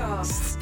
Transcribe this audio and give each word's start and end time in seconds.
podcast. 0.00 0.56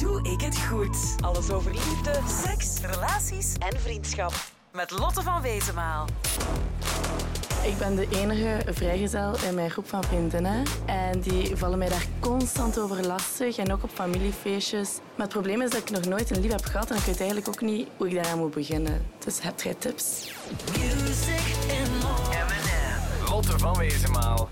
Doe 0.00 0.22
ik 0.22 0.40
het 0.40 0.58
goed? 0.58 0.96
Alles 1.20 1.50
over 1.50 1.70
liefde, 1.70 2.20
seks, 2.44 2.80
relaties 2.80 3.54
en 3.58 3.80
vriendschap. 3.80 4.32
Met 4.72 4.90
Lotte 4.90 5.22
van 5.22 5.42
Wezenmaal. 5.42 6.06
Ik 7.64 7.78
ben 7.78 7.96
de 7.96 8.08
enige 8.10 8.72
vrijgezel 8.72 9.36
in 9.48 9.54
mijn 9.54 9.70
groep 9.70 9.88
van 9.88 10.04
vriendinnen. 10.04 10.62
En 10.86 11.20
die 11.20 11.56
vallen 11.56 11.78
mij 11.78 11.88
daar 11.88 12.06
constant 12.20 12.78
over 12.78 13.06
lastig. 13.06 13.56
En 13.56 13.72
ook 13.72 13.82
op 13.82 13.90
familiefeestjes. 13.90 14.98
Maar 15.14 15.26
het 15.26 15.34
probleem 15.34 15.62
is 15.62 15.70
dat 15.70 15.80
ik 15.80 15.90
nog 15.90 16.04
nooit 16.04 16.30
een 16.30 16.40
lief 16.40 16.50
heb 16.50 16.64
gehad. 16.64 16.90
En 16.90 16.96
ik 16.96 17.02
weet 17.02 17.18
eigenlijk 17.18 17.48
ook 17.48 17.60
niet 17.60 17.88
hoe 17.96 18.08
ik 18.08 18.14
daaraan 18.14 18.38
moet 18.38 18.54
beginnen. 18.54 19.06
Dus 19.24 19.42
heb 19.42 19.60
jij 19.60 19.74
tips? 19.74 20.32
Music 20.78 21.56
and 21.80 22.02
more. 22.02 23.30
Lotte 23.30 23.58
van 23.58 23.76
Wezenmaal. 23.78 24.48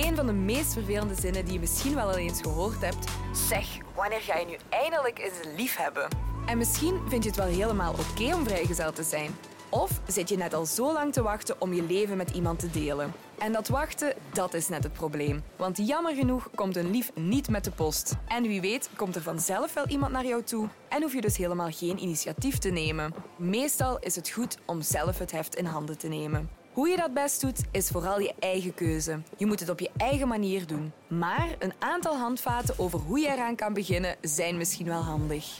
Een 0.00 0.16
van 0.16 0.26
de 0.26 0.32
meest 0.32 0.72
vervelende 0.72 1.14
zinnen 1.14 1.44
die 1.44 1.52
je 1.52 1.60
misschien 1.60 1.94
wel 1.94 2.08
al 2.08 2.16
eens 2.16 2.40
gehoord 2.40 2.80
hebt. 2.80 3.10
Zeg, 3.48 3.78
wanneer 3.94 4.20
ga 4.20 4.38
je 4.38 4.46
nu 4.46 4.56
eindelijk 4.68 5.18
eens 5.18 5.44
een 5.44 5.54
lief 5.56 5.76
hebben? 5.76 6.08
En 6.46 6.58
misschien 6.58 7.00
vind 7.08 7.22
je 7.22 7.28
het 7.30 7.38
wel 7.38 7.48
helemaal 7.48 7.92
oké 7.92 8.34
om 8.34 8.44
vrijgezel 8.44 8.92
te 8.92 9.02
zijn. 9.02 9.30
Of 9.68 10.00
zit 10.06 10.28
je 10.28 10.36
net 10.36 10.54
al 10.54 10.66
zo 10.66 10.92
lang 10.92 11.12
te 11.12 11.22
wachten 11.22 11.60
om 11.60 11.74
je 11.74 11.82
leven 11.82 12.16
met 12.16 12.30
iemand 12.30 12.58
te 12.58 12.70
delen? 12.70 13.12
En 13.38 13.52
dat 13.52 13.68
wachten, 13.68 14.14
dat 14.32 14.54
is 14.54 14.68
net 14.68 14.82
het 14.82 14.92
probleem. 14.92 15.42
Want 15.56 15.86
jammer 15.86 16.14
genoeg 16.14 16.48
komt 16.54 16.76
een 16.76 16.90
lief 16.90 17.10
niet 17.14 17.48
met 17.48 17.64
de 17.64 17.70
post. 17.70 18.16
En 18.26 18.42
wie 18.42 18.60
weet 18.60 18.90
komt 18.96 19.16
er 19.16 19.22
vanzelf 19.22 19.74
wel 19.74 19.86
iemand 19.86 20.12
naar 20.12 20.26
jou 20.26 20.42
toe 20.42 20.68
en 20.88 21.02
hoef 21.02 21.12
je 21.12 21.20
dus 21.20 21.36
helemaal 21.36 21.70
geen 21.70 22.02
initiatief 22.02 22.58
te 22.58 22.70
nemen. 22.70 23.14
Meestal 23.36 23.98
is 23.98 24.16
het 24.16 24.30
goed 24.30 24.58
om 24.66 24.82
zelf 24.82 25.18
het 25.18 25.32
heft 25.32 25.54
in 25.54 25.64
handen 25.64 25.98
te 25.98 26.08
nemen. 26.08 26.59
Hoe 26.72 26.88
je 26.88 26.96
dat 26.96 27.14
best 27.14 27.40
doet, 27.40 27.60
is 27.70 27.88
vooral 27.88 28.20
je 28.20 28.34
eigen 28.38 28.74
keuze. 28.74 29.20
Je 29.36 29.46
moet 29.46 29.60
het 29.60 29.68
op 29.68 29.80
je 29.80 29.90
eigen 29.96 30.28
manier 30.28 30.66
doen. 30.66 30.92
Maar 31.06 31.48
een 31.58 31.72
aantal 31.78 32.16
handvaten 32.16 32.78
over 32.78 32.98
hoe 32.98 33.18
je 33.18 33.28
eraan 33.28 33.56
kan 33.56 33.72
beginnen 33.72 34.16
zijn 34.20 34.56
misschien 34.56 34.86
wel 34.86 35.02
handig. 35.02 35.58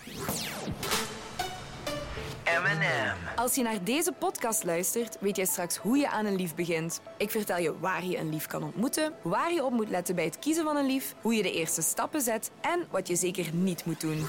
M&M. 2.44 3.36
Als 3.36 3.54
je 3.54 3.62
naar 3.62 3.84
deze 3.84 4.12
podcast 4.12 4.64
luistert, 4.64 5.16
weet 5.20 5.36
jij 5.36 5.44
straks 5.44 5.76
hoe 5.76 5.96
je 5.96 6.08
aan 6.10 6.26
een 6.26 6.36
lief 6.36 6.54
begint. 6.54 7.00
Ik 7.16 7.30
vertel 7.30 7.58
je 7.58 7.78
waar 7.78 8.04
je 8.04 8.18
een 8.18 8.30
lief 8.30 8.46
kan 8.46 8.62
ontmoeten, 8.62 9.12
waar 9.22 9.52
je 9.52 9.64
op 9.64 9.72
moet 9.72 9.88
letten 9.88 10.14
bij 10.14 10.24
het 10.24 10.38
kiezen 10.38 10.64
van 10.64 10.76
een 10.76 10.86
lief, 10.86 11.14
hoe 11.20 11.34
je 11.34 11.42
de 11.42 11.52
eerste 11.52 11.82
stappen 11.82 12.20
zet 12.20 12.50
en 12.60 12.86
wat 12.90 13.08
je 13.08 13.16
zeker 13.16 13.54
niet 13.54 13.84
moet 13.84 14.00
doen. 14.00 14.26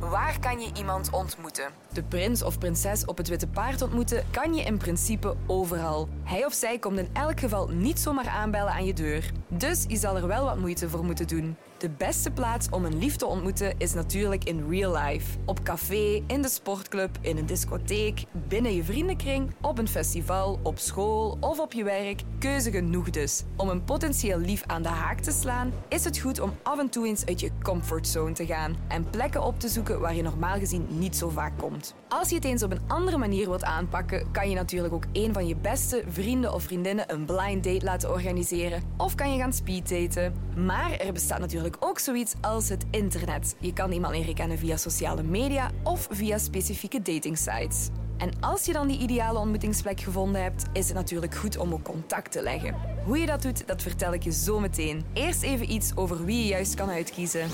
Waar 0.00 0.40
kan 0.40 0.60
je 0.60 0.70
iemand 0.76 1.10
ontmoeten? 1.10 1.64
De 1.92 2.02
prins 2.02 2.42
of 2.42 2.58
prinses 2.58 3.04
op 3.04 3.16
het 3.16 3.28
witte 3.28 3.46
paard 3.46 3.82
ontmoeten 3.82 4.24
kan 4.30 4.54
je 4.54 4.62
in 4.62 4.78
principe 4.78 5.36
overal. 5.46 6.08
Hij 6.22 6.44
of 6.46 6.52
zij 6.52 6.78
komt 6.78 6.98
in 6.98 7.08
elk 7.12 7.40
geval 7.40 7.68
niet 7.68 7.98
zomaar 7.98 8.28
aanbellen 8.28 8.72
aan 8.72 8.84
je 8.84 8.94
deur. 8.94 9.30
Dus 9.48 9.84
je 9.88 9.96
zal 9.96 10.16
er 10.16 10.26
wel 10.26 10.44
wat 10.44 10.58
moeite 10.58 10.88
voor 10.88 11.04
moeten 11.04 11.26
doen. 11.26 11.56
De 11.80 11.90
beste 11.90 12.30
plaats 12.30 12.68
om 12.70 12.84
een 12.84 12.98
lief 12.98 13.16
te 13.16 13.26
ontmoeten 13.26 13.74
is 13.78 13.94
natuurlijk 13.94 14.44
in 14.44 14.68
real 14.68 14.96
life. 14.96 15.38
Op 15.44 15.62
café, 15.62 16.22
in 16.26 16.42
de 16.42 16.48
sportclub, 16.48 17.18
in 17.20 17.36
een 17.36 17.46
discotheek, 17.46 18.24
binnen 18.48 18.74
je 18.74 18.84
vriendenkring, 18.84 19.54
op 19.60 19.78
een 19.78 19.88
festival, 19.88 20.58
op 20.62 20.78
school 20.78 21.36
of 21.40 21.58
op 21.58 21.72
je 21.72 21.84
werk. 21.84 22.22
Keuze 22.38 22.70
genoeg 22.70 23.10
dus. 23.10 23.44
Om 23.56 23.68
een 23.68 23.84
potentieel 23.84 24.38
lief 24.38 24.62
aan 24.66 24.82
de 24.82 24.88
haak 24.88 25.20
te 25.20 25.30
slaan, 25.30 25.72
is 25.88 26.04
het 26.04 26.18
goed 26.18 26.40
om 26.40 26.52
af 26.62 26.78
en 26.78 26.88
toe 26.88 27.06
eens 27.06 27.26
uit 27.26 27.40
je 27.40 27.50
comfortzone 27.62 28.32
te 28.32 28.46
gaan 28.46 28.76
en 28.88 29.10
plekken 29.10 29.42
op 29.42 29.60
te 29.60 29.68
zoeken 29.68 30.00
waar 30.00 30.14
je 30.14 30.22
normaal 30.22 30.58
gezien 30.58 30.86
niet 30.88 31.16
zo 31.16 31.28
vaak 31.28 31.58
komt. 31.58 31.94
Als 32.08 32.28
je 32.28 32.34
het 32.34 32.44
eens 32.44 32.62
op 32.62 32.70
een 32.70 32.88
andere 32.88 33.18
manier 33.18 33.48
wilt 33.48 33.64
aanpakken, 33.64 34.30
kan 34.30 34.48
je 34.48 34.54
natuurlijk 34.54 34.94
ook 34.94 35.04
een 35.12 35.32
van 35.32 35.46
je 35.46 35.56
beste 35.56 36.04
vrienden 36.08 36.54
of 36.54 36.62
vriendinnen 36.62 37.12
een 37.12 37.24
blind 37.24 37.64
date 37.64 37.84
laten 37.84 38.10
organiseren. 38.10 38.82
Of 38.96 39.14
kan 39.14 39.32
je 39.32 39.38
gaan 39.38 39.52
speeddaten. 39.52 40.34
Maar 40.56 40.92
er 40.92 41.12
bestaat 41.12 41.38
natuurlijk 41.40 41.69
ook 41.78 41.98
zoiets 41.98 42.34
als 42.40 42.68
het 42.68 42.84
internet. 42.90 43.54
Je 43.58 43.72
kan 43.72 43.92
iemand 43.92 44.14
leren 44.14 44.34
kennen 44.34 44.58
via 44.58 44.76
sociale 44.76 45.22
media 45.22 45.70
of 45.82 46.08
via 46.10 46.38
specifieke 46.38 47.02
datingsites. 47.02 47.88
En 48.18 48.32
als 48.40 48.64
je 48.64 48.72
dan 48.72 48.88
die 48.88 48.98
ideale 48.98 49.38
ontmoetingsplek 49.38 50.00
gevonden 50.00 50.42
hebt, 50.42 50.64
is 50.72 50.86
het 50.86 50.96
natuurlijk 50.96 51.34
goed 51.34 51.56
om 51.56 51.72
ook 51.72 51.82
contact 51.82 52.32
te 52.32 52.42
leggen. 52.42 52.74
Hoe 53.04 53.18
je 53.18 53.26
dat 53.26 53.42
doet, 53.42 53.66
dat 53.66 53.82
vertel 53.82 54.12
ik 54.12 54.22
je 54.22 54.32
zo 54.32 54.60
meteen. 54.60 55.04
Eerst 55.12 55.42
even 55.42 55.72
iets 55.72 55.96
over 55.96 56.24
wie 56.24 56.38
je 56.38 56.46
juist 56.46 56.74
kan 56.74 56.90
uitkiezen. 56.90 57.48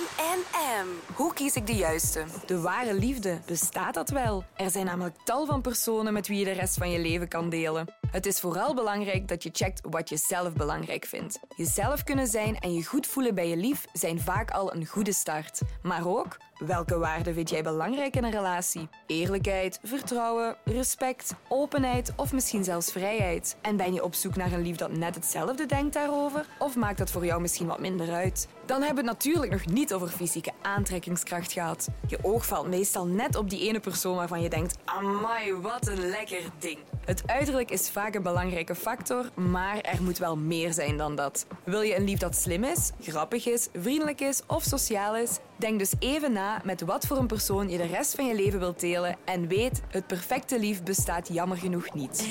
M&M. 0.00 1.14
Hoe 1.14 1.32
kies 1.34 1.54
ik 1.54 1.66
de 1.66 1.74
juiste? 1.74 2.24
De 2.46 2.60
ware 2.60 2.94
liefde, 2.94 3.38
bestaat 3.46 3.94
dat 3.94 4.10
wel? 4.10 4.44
Er 4.56 4.70
zijn 4.70 4.86
namelijk 4.86 5.16
tal 5.24 5.46
van 5.46 5.60
personen 5.60 6.12
met 6.12 6.26
wie 6.28 6.38
je 6.38 6.44
de 6.44 6.50
rest 6.50 6.76
van 6.76 6.90
je 6.90 6.98
leven 6.98 7.28
kan 7.28 7.50
delen. 7.50 7.95
Het 8.10 8.26
is 8.26 8.40
vooral 8.40 8.74
belangrijk 8.74 9.28
dat 9.28 9.42
je 9.42 9.50
checkt 9.52 9.80
wat 9.90 10.08
je 10.08 10.16
zelf 10.16 10.52
belangrijk 10.52 11.04
vindt. 11.04 11.38
Jezelf 11.56 12.02
kunnen 12.02 12.26
zijn 12.26 12.58
en 12.58 12.74
je 12.74 12.84
goed 12.84 13.06
voelen 13.06 13.34
bij 13.34 13.48
je 13.48 13.56
lief 13.56 13.84
zijn 13.92 14.20
vaak 14.20 14.50
al 14.50 14.74
een 14.74 14.86
goede 14.86 15.12
start. 15.12 15.60
Maar 15.82 16.06
ook, 16.06 16.36
welke 16.58 16.98
waarden 16.98 17.34
vind 17.34 17.50
jij 17.50 17.62
belangrijk 17.62 18.16
in 18.16 18.24
een 18.24 18.30
relatie? 18.30 18.88
Eerlijkheid, 19.06 19.80
vertrouwen, 19.82 20.56
respect, 20.64 21.34
openheid 21.48 22.12
of 22.16 22.32
misschien 22.32 22.64
zelfs 22.64 22.92
vrijheid? 22.92 23.56
En 23.60 23.76
ben 23.76 23.94
je 23.94 24.04
op 24.04 24.14
zoek 24.14 24.36
naar 24.36 24.52
een 24.52 24.62
lief 24.62 24.76
dat 24.76 24.96
net 24.96 25.14
hetzelfde 25.14 25.66
denkt 25.66 25.94
daarover? 25.94 26.46
Of 26.58 26.76
maakt 26.76 26.98
dat 26.98 27.10
voor 27.10 27.24
jou 27.24 27.40
misschien 27.40 27.66
wat 27.66 27.80
minder 27.80 28.12
uit? 28.12 28.48
Dan 28.66 28.82
hebben 28.82 29.04
we 29.04 29.10
het 29.10 29.18
natuurlijk 29.18 29.52
nog 29.52 29.66
niet 29.66 29.94
over 29.94 30.08
fysieke 30.08 30.52
aantrekkingskracht 30.62 31.52
gehad. 31.52 31.88
Je 32.06 32.18
oog 32.22 32.46
valt 32.46 32.68
meestal 32.68 33.06
net 33.06 33.36
op 33.36 33.50
die 33.50 33.68
ene 33.68 33.80
persoon 33.80 34.16
waarvan 34.16 34.42
je 34.42 34.48
denkt: 34.48 34.78
amai, 34.84 35.54
wat 35.54 35.86
een 35.86 36.08
lekker 36.08 36.42
ding. 36.58 36.78
Het 37.04 37.22
uiterlijk 37.26 37.70
is 37.70 37.90
vaak 37.90 38.14
een 38.14 38.22
belangrijke 38.22 38.74
factor, 38.74 39.30
maar 39.34 39.80
er 39.80 40.02
moet 40.02 40.18
wel 40.18 40.36
meer 40.36 40.72
zijn 40.72 40.96
dan 40.96 41.16
dat. 41.16 41.46
Wil 41.64 41.80
je 41.80 41.96
een 41.96 42.04
lief 42.04 42.18
dat 42.18 42.36
slim 42.36 42.64
is, 42.64 42.90
grappig 43.00 43.46
is, 43.46 43.68
vriendelijk 43.74 44.20
is 44.20 44.42
of 44.46 44.62
sociaal 44.62 45.16
is? 45.16 45.38
Denk 45.58 45.78
dus 45.78 45.92
even 45.98 46.32
na 46.32 46.60
met 46.64 46.80
wat 46.80 47.06
voor 47.06 47.16
een 47.16 47.26
persoon 47.26 47.68
je 47.68 47.76
de 47.76 47.86
rest 47.86 48.14
van 48.14 48.26
je 48.26 48.34
leven 48.34 48.58
wilt 48.58 48.80
delen 48.80 49.16
en 49.24 49.48
weet, 49.48 49.82
het 49.88 50.06
perfecte 50.06 50.58
lief 50.58 50.82
bestaat 50.82 51.28
jammer 51.28 51.56
genoeg 51.56 51.94
niet. 51.94 52.28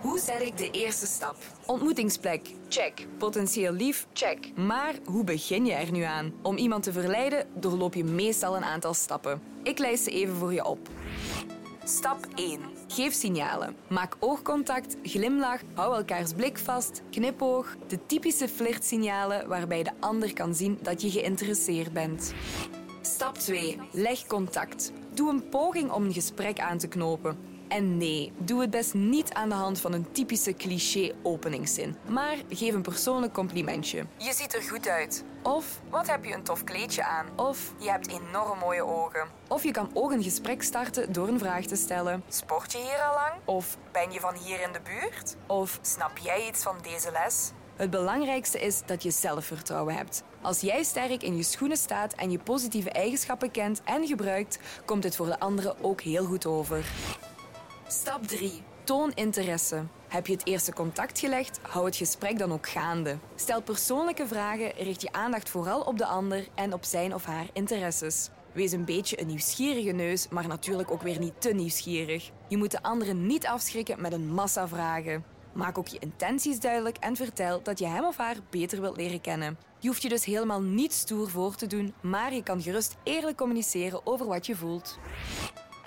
Hoe 0.00 0.18
zet 0.18 0.42
ik 0.42 0.56
de 0.56 0.70
eerste 0.70 1.06
stap? 1.06 1.36
Ontmoetingsplek, 1.66 2.50
check. 2.68 3.06
Potentieel 3.18 3.72
lief, 3.72 4.06
check. 4.12 4.56
Maar 4.56 4.94
hoe 5.04 5.24
begin 5.24 5.66
je 5.66 5.72
er 5.72 5.92
nu 5.92 6.02
aan? 6.02 6.32
Om 6.42 6.56
iemand 6.56 6.82
te 6.82 6.92
verleiden 6.92 7.46
doorloop 7.54 7.94
je 7.94 8.04
meestal 8.04 8.56
een 8.56 8.64
aantal 8.64 8.94
stappen. 8.94 9.42
Ik 9.62 9.78
lijst 9.78 10.04
ze 10.04 10.10
even 10.10 10.34
voor 10.34 10.52
je 10.52 10.64
op. 10.64 10.88
Stap 11.84 12.26
1. 12.34 12.60
Geef 12.88 13.14
signalen. 13.14 13.76
Maak 13.88 14.16
oogcontact, 14.18 14.96
glimlach, 15.02 15.60
hou 15.74 15.94
elkaars 15.94 16.32
blik 16.32 16.58
vast, 16.58 17.02
knipoog. 17.10 17.76
De 17.88 18.06
typische 18.06 18.48
flirtsignalen 18.48 19.48
waarbij 19.48 19.82
de 19.82 19.90
ander 20.00 20.32
kan 20.32 20.54
zien 20.54 20.78
dat 20.82 21.02
je 21.02 21.10
geïnteresseerd 21.10 21.92
bent. 21.92 22.34
Stap 23.00 23.38
2. 23.38 23.78
Leg 23.92 24.26
contact. 24.26 24.92
Doe 25.14 25.30
een 25.30 25.48
poging 25.48 25.90
om 25.90 26.04
een 26.04 26.12
gesprek 26.12 26.60
aan 26.60 26.78
te 26.78 26.88
knopen. 26.88 27.51
En 27.72 27.96
nee, 27.96 28.32
doe 28.38 28.60
het 28.60 28.70
best 28.70 28.94
niet 28.94 29.32
aan 29.32 29.48
de 29.48 29.54
hand 29.54 29.80
van 29.80 29.92
een 29.92 30.12
typische 30.12 30.54
cliché-openingszin. 30.54 31.96
Maar 32.08 32.36
geef 32.48 32.74
een 32.74 32.82
persoonlijk 32.82 33.32
complimentje. 33.32 34.06
Je 34.16 34.32
ziet 34.32 34.54
er 34.54 34.62
goed 34.62 34.88
uit. 34.88 35.24
Of, 35.42 35.80
wat 35.90 36.06
heb 36.06 36.24
je 36.24 36.34
een 36.34 36.42
tof 36.42 36.64
kleedje 36.64 37.04
aan? 37.04 37.26
Of, 37.36 37.72
je 37.78 37.90
hebt 37.90 38.08
enorm 38.08 38.58
mooie 38.58 38.84
ogen. 38.84 39.28
Of 39.48 39.62
je 39.62 39.70
kan 39.70 39.90
ook 39.94 40.12
een 40.12 40.22
gesprek 40.22 40.62
starten 40.62 41.12
door 41.12 41.28
een 41.28 41.38
vraag 41.38 41.64
te 41.64 41.76
stellen. 41.76 42.22
Sport 42.28 42.72
je 42.72 42.78
hier 42.78 43.02
al 43.02 43.14
lang? 43.14 43.32
Of, 43.44 43.78
ben 43.92 44.12
je 44.12 44.20
van 44.20 44.34
hier 44.34 44.60
in 44.60 44.72
de 44.72 44.80
buurt? 44.84 45.36
Of, 45.46 45.78
snap 45.82 46.18
jij 46.18 46.48
iets 46.48 46.62
van 46.62 46.76
deze 46.82 47.10
les? 47.12 47.52
Het 47.76 47.90
belangrijkste 47.90 48.60
is 48.60 48.82
dat 48.86 49.02
je 49.02 49.10
zelfvertrouwen 49.10 49.94
hebt. 49.94 50.22
Als 50.40 50.60
jij 50.60 50.82
sterk 50.82 51.22
in 51.22 51.36
je 51.36 51.42
schoenen 51.42 51.76
staat 51.76 52.14
en 52.14 52.30
je 52.30 52.38
positieve 52.38 52.90
eigenschappen 52.90 53.50
kent 53.50 53.80
en 53.84 54.06
gebruikt, 54.06 54.58
komt 54.84 55.04
het 55.04 55.16
voor 55.16 55.26
de 55.26 55.40
anderen 55.40 55.84
ook 55.84 56.00
heel 56.00 56.24
goed 56.24 56.46
over. 56.46 56.84
Stap 57.92 58.26
3. 58.26 58.62
Toon 58.84 59.12
interesse. 59.14 59.84
Heb 60.08 60.26
je 60.26 60.32
het 60.32 60.46
eerste 60.46 60.72
contact 60.72 61.18
gelegd, 61.18 61.60
hou 61.62 61.84
het 61.84 61.96
gesprek 61.96 62.38
dan 62.38 62.52
ook 62.52 62.68
gaande. 62.68 63.18
Stel 63.34 63.62
persoonlijke 63.62 64.26
vragen, 64.26 64.70
richt 64.70 65.02
je 65.02 65.12
aandacht 65.12 65.48
vooral 65.48 65.80
op 65.80 65.98
de 65.98 66.06
ander 66.06 66.48
en 66.54 66.72
op 66.72 66.84
zijn 66.84 67.14
of 67.14 67.24
haar 67.24 67.46
interesses. 67.52 68.28
Wees 68.52 68.72
een 68.72 68.84
beetje 68.84 69.20
een 69.20 69.26
nieuwsgierige 69.26 69.90
neus, 69.90 70.28
maar 70.28 70.46
natuurlijk 70.46 70.90
ook 70.90 71.02
weer 71.02 71.18
niet 71.18 71.40
te 71.40 71.52
nieuwsgierig. 71.52 72.30
Je 72.48 72.56
moet 72.56 72.70
de 72.70 72.82
anderen 72.82 73.26
niet 73.26 73.46
afschrikken 73.46 74.00
met 74.00 74.12
een 74.12 74.32
massa 74.32 74.68
vragen. 74.68 75.24
Maak 75.52 75.78
ook 75.78 75.88
je 75.88 75.98
intenties 75.98 76.60
duidelijk 76.60 76.96
en 76.96 77.16
vertel 77.16 77.62
dat 77.62 77.78
je 77.78 77.86
hem 77.86 78.04
of 78.04 78.16
haar 78.16 78.36
beter 78.50 78.80
wilt 78.80 78.96
leren 78.96 79.20
kennen. 79.20 79.58
Je 79.78 79.88
hoeft 79.88 80.02
je 80.02 80.08
dus 80.08 80.24
helemaal 80.24 80.62
niet 80.62 80.92
stoer 80.92 81.30
voor 81.30 81.54
te 81.54 81.66
doen, 81.66 81.94
maar 82.00 82.34
je 82.34 82.42
kan 82.42 82.62
gerust 82.62 82.96
eerlijk 83.02 83.36
communiceren 83.36 84.06
over 84.06 84.26
wat 84.26 84.46
je 84.46 84.56
voelt. 84.56 84.98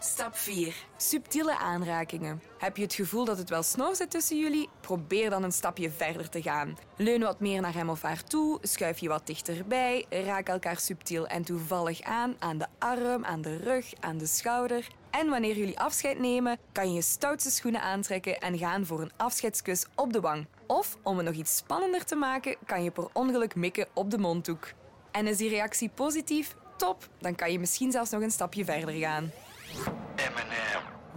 Stap 0.05 0.35
4. 0.35 0.75
Subtiele 0.97 1.57
aanrakingen. 1.57 2.41
Heb 2.57 2.77
je 2.77 2.83
het 2.83 2.93
gevoel 2.93 3.25
dat 3.25 3.37
het 3.37 3.49
wel 3.49 3.63
snor 3.63 3.95
zit 3.95 4.11
tussen 4.11 4.39
jullie? 4.39 4.69
Probeer 4.79 5.29
dan 5.29 5.43
een 5.43 5.51
stapje 5.51 5.91
verder 5.91 6.29
te 6.29 6.41
gaan. 6.41 6.77
Leun 6.95 7.21
wat 7.21 7.39
meer 7.39 7.61
naar 7.61 7.73
hem 7.73 7.89
of 7.89 8.01
haar 8.01 8.23
toe, 8.23 8.59
schuif 8.61 8.97
je 8.97 9.07
wat 9.07 9.27
dichterbij, 9.27 10.05
raak 10.09 10.47
elkaar 10.47 10.79
subtiel 10.79 11.27
en 11.27 11.43
toevallig 11.43 12.01
aan 12.01 12.35
aan 12.39 12.57
de 12.57 12.67
arm, 12.79 13.25
aan 13.25 13.41
de 13.41 13.57
rug, 13.57 13.93
aan 13.99 14.17
de 14.17 14.25
schouder. 14.25 14.87
En 15.09 15.29
wanneer 15.29 15.57
jullie 15.57 15.79
afscheid 15.79 16.19
nemen, 16.19 16.57
kan 16.71 16.87
je 16.87 16.93
je 16.93 17.01
stoutste 17.01 17.51
schoenen 17.51 17.81
aantrekken 17.81 18.39
en 18.39 18.57
gaan 18.57 18.85
voor 18.85 19.01
een 19.01 19.13
afscheidskus 19.17 19.85
op 19.95 20.13
de 20.13 20.19
wang. 20.19 20.47
Of 20.67 20.97
om 21.03 21.17
het 21.17 21.25
nog 21.25 21.35
iets 21.35 21.57
spannender 21.57 22.05
te 22.05 22.15
maken, 22.15 22.55
kan 22.65 22.83
je 22.83 22.91
per 22.91 23.07
ongeluk 23.13 23.55
mikken 23.55 23.87
op 23.93 24.11
de 24.11 24.17
monddoek. 24.17 24.71
En 25.11 25.27
is 25.27 25.37
die 25.37 25.49
reactie 25.49 25.89
positief? 25.89 26.55
Top, 26.77 27.09
dan 27.19 27.35
kan 27.35 27.51
je 27.51 27.59
misschien 27.59 27.91
zelfs 27.91 28.09
nog 28.09 28.21
een 28.21 28.31
stapje 28.31 28.65
verder 28.65 28.93
gaan. 28.93 29.31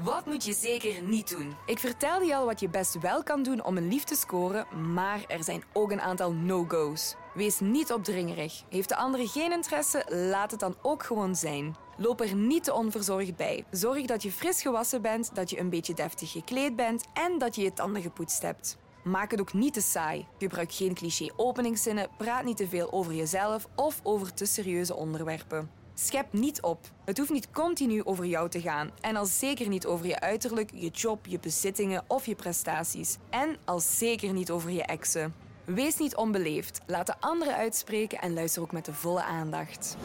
Wat 0.03 0.27
moet 0.27 0.45
je 0.45 0.53
zeker 0.53 1.03
niet 1.03 1.29
doen? 1.29 1.55
Ik 1.67 1.79
vertelde 1.79 2.25
je 2.25 2.37
al 2.37 2.45
wat 2.45 2.61
je 2.61 2.69
best 2.69 2.99
wel 3.01 3.23
kan 3.23 3.43
doen 3.43 3.65
om 3.65 3.77
een 3.77 3.89
lief 3.89 4.05
te 4.05 4.15
scoren, 4.15 4.93
maar 4.93 5.25
er 5.29 5.45
zijn 5.45 5.63
ook 5.73 5.91
een 5.91 6.01
aantal 6.01 6.33
no-go's. 6.33 7.15
Wees 7.35 7.61
niet 7.61 7.93
opdringerig. 7.93 8.63
Heeft 8.69 8.89
de 8.89 8.97
andere 8.97 9.27
geen 9.27 9.53
interesse, 9.53 10.05
laat 10.09 10.51
het 10.51 10.61
dan 10.61 10.77
ook 10.83 11.03
gewoon 11.03 11.37
zijn. 11.37 11.77
Loop 11.97 12.21
er 12.21 12.35
niet 12.35 12.65
te 12.65 12.75
onverzorgd 12.75 13.37
bij. 13.37 13.65
Zorg 13.71 14.07
dat 14.07 14.23
je 14.23 14.33
fris 14.33 14.63
gewassen 14.63 15.03
bent, 15.03 15.35
dat 15.35 15.51
je 15.51 15.59
een 15.59 15.71
beetje 15.71 15.95
deftig 15.95 16.31
gekleed 16.31 16.77
bent 16.77 17.05
en 17.15 17.39
dat 17.39 17.55
je 17.55 17.63
je 17.63 17.73
tanden 17.73 18.03
gepoetst 18.03 18.43
hebt. 18.43 18.77
Maak 19.05 19.31
het 19.31 19.41
ook 19.41 19.53
niet 19.53 19.75
te 19.75 19.81
saai. 19.81 20.27
Gebruik 20.39 20.73
geen 20.73 20.95
cliché 20.95 21.33
openingszinnen, 21.37 22.09
praat 22.17 22.45
niet 22.45 22.57
te 22.57 22.69
veel 22.69 22.93
over 22.93 23.15
jezelf 23.15 23.69
of 23.75 24.01
over 24.03 24.35
te 24.35 24.47
serieuze 24.47 24.95
onderwerpen. 24.95 25.78
Schep 26.01 26.33
niet 26.33 26.63
op. 26.63 26.91
Het 27.05 27.19
hoeft 27.19 27.31
niet 27.31 27.51
continu 27.51 28.05
over 28.05 28.25
jou 28.25 28.49
te 28.49 28.61
gaan. 28.61 28.91
En 29.01 29.17
al 29.17 29.27
zeker 29.27 29.69
niet 29.69 29.87
over 29.87 30.07
je 30.07 30.21
uiterlijk, 30.21 30.71
je 30.75 30.89
job, 30.89 31.27
je 31.27 31.39
bezittingen 31.39 32.05
of 32.07 32.27
je 32.27 32.35
prestaties. 32.35 33.17
En 33.31 33.57
al 33.65 33.81
zeker 33.81 34.33
niet 34.33 34.51
over 34.51 34.71
je 34.71 34.83
exen. 34.83 35.35
Wees 35.65 35.99
niet 35.99 36.17
onbeleefd. 36.17 36.81
Laat 36.87 37.07
de 37.07 37.15
anderen 37.21 37.55
uitspreken 37.55 38.19
en 38.19 38.35
luister 38.35 38.63
ook 38.63 38.73
met 38.73 38.85
de 38.85 38.93
volle 38.93 39.23
aandacht. 39.23 39.97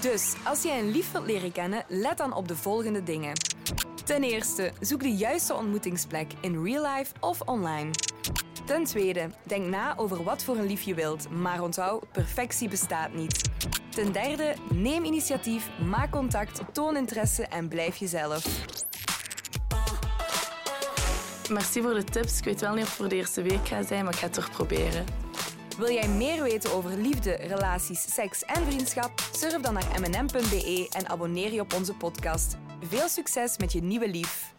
Dus, 0.00 0.34
als 0.44 0.62
jij 0.62 0.78
een 0.78 0.90
lief 0.90 1.12
wilt 1.12 1.26
leren 1.26 1.52
kennen, 1.52 1.84
let 1.88 2.18
dan 2.18 2.34
op 2.34 2.48
de 2.48 2.56
volgende 2.56 3.02
dingen. 3.02 3.32
Ten 4.04 4.22
eerste, 4.22 4.72
zoek 4.80 5.00
de 5.00 5.14
juiste 5.14 5.54
ontmoetingsplek 5.54 6.32
in 6.40 6.64
real 6.64 6.96
life 6.96 7.12
of 7.20 7.40
online. 7.40 7.90
Ten 8.64 8.84
tweede, 8.84 9.30
denk 9.42 9.66
na 9.66 9.96
over 9.96 10.22
wat 10.22 10.44
voor 10.44 10.56
een 10.56 10.66
lief 10.66 10.82
je 10.82 10.94
wilt, 10.94 11.30
maar 11.30 11.62
onthoud, 11.62 12.12
perfectie 12.12 12.68
bestaat 12.68 13.14
niet. 13.14 13.50
Ten 13.88 14.12
derde, 14.12 14.54
neem 14.70 15.04
initiatief, 15.04 15.70
maak 15.90 16.10
contact, 16.10 16.60
toon 16.72 16.96
interesse 16.96 17.46
en 17.46 17.68
blijf 17.68 17.96
jezelf. 17.96 18.46
Merci 21.50 21.82
voor 21.82 21.94
de 21.94 22.04
tips. 22.04 22.38
Ik 22.38 22.44
weet 22.44 22.60
wel 22.60 22.74
niet 22.74 22.82
of 22.82 22.88
het 22.88 22.96
voor 22.96 23.08
de 23.08 23.14
eerste 23.14 23.42
week 23.42 23.68
gaat 23.68 23.86
zijn, 23.86 24.04
maar 24.04 24.12
ik 24.12 24.18
ga 24.18 24.26
het 24.26 24.34
toch 24.34 24.50
proberen. 24.50 25.04
Wil 25.78 25.90
jij 25.90 26.08
meer 26.08 26.42
weten 26.42 26.72
over 26.72 26.90
liefde, 26.90 27.32
relaties, 27.32 28.14
seks 28.14 28.44
en 28.44 28.66
vriendschap? 28.66 29.12
Surf 29.32 29.60
dan 29.62 29.74
naar 29.74 30.00
mnm.be 30.00 30.88
en 30.90 31.08
abonneer 31.08 31.52
je 31.52 31.60
op 31.60 31.72
onze 31.74 31.94
podcast. 31.94 32.56
Veel 32.88 33.08
succes 33.08 33.58
met 33.58 33.72
je 33.72 33.82
nieuwe 33.82 34.08
lief. 34.08 34.52